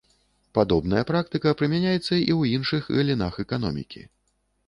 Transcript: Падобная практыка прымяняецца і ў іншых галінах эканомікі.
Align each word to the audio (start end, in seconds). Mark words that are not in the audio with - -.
Падобная 0.57 1.01
практыка 1.09 1.51
прымяняецца 1.59 2.01
і 2.01 2.31
ў 2.35 2.55
іншых 2.55 2.89
галінах 2.95 3.33
эканомікі. 3.47 4.01